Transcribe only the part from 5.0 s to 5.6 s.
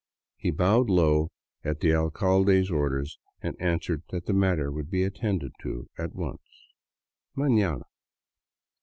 attended